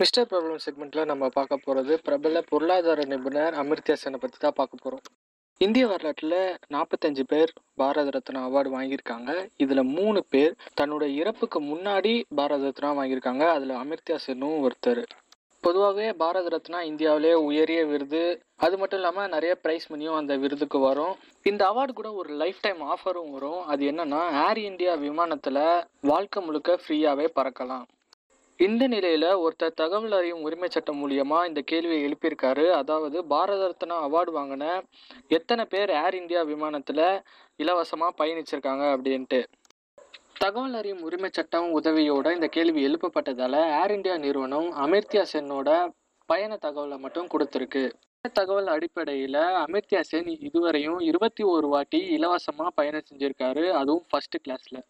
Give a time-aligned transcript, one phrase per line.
[0.00, 5.02] Mister problem செக்மெண்ட்டில் நம்ம பார்க்க போகிறது பிரபல பொருளாதார நிபுணர் அமிர்த்யா செனை பற்றி தான் பார்க்க போகிறோம்
[5.60, 6.36] இந்திய வரலாற்றில்
[6.74, 9.30] நாற்பத்தஞ்சு பேர் பாரத ரத்னா அவார்டு வாங்கியிருக்காங்க.
[9.56, 13.44] இதில் மூணு பேர் தன்னோட இறப்புக்கு முன்னாடி பாரத ரத்னா வாங்கியிருக்காங்க.
[13.56, 15.02] அதில் அமிர்த்யா சென்னும் ஒருத்தர்.
[15.64, 18.24] பொதுவாகவே பாரத ரத்னா இந்தியாவிலே உயரிய விருது.
[18.64, 21.14] அது மட்டும் இல்லாமல் நிறைய ப்ரைஸ் மணியும் அந்த விருதுக்கு வரும்.
[21.52, 23.62] இந்த அவார்டு கூட ஒரு லைஃப் டைம் ஆஃபரும் வரும்.
[23.72, 25.64] அது என்னென்னா ஏர் இந்தியா விமானத்தில்
[26.12, 27.86] வாழ்க்கை முழுக்க ஃப்ரீயாகவே பறக்கலாம்.
[28.64, 32.64] இந்த நிலையில ஒருத்தர் தகவல் அறியும் உரிமை சட்டம் மூலியமா இந்த கேள்வியை எழுப்பியிருக்காரு.
[32.70, 34.64] அதாவது பாரத ரத்னா அவார்டு வாங்கின
[35.28, 37.00] எத்தனை பேர் ஏர் இந்தியா விமானத்துல
[37.62, 39.40] இலவசமா பயணிச்சிருக்காங்க அப்படின்ட்டு.
[40.38, 45.88] தகவல் அறியும் உரிமை சட்டம் உதவியோட இந்த கேள்வி எழுப்பப்பட்டதால ஏர் இந்தியா நிறுவனம் அமிர்த்யா சென்னோட
[46.26, 47.84] பயண தகவலை மட்டும் கொடுத்துருக்கு.
[48.16, 53.66] இந்த தகவல் அடிப்படையில் அமிர்த்யா சென் இதுவரையும் இருபத்தி ஒரு வாட்டி இலவசமாக பயணம் செஞ்சுருக்காரு.
[53.82, 54.86] அதுவும் ஃபர்ஸ்ட் கிளாஸில்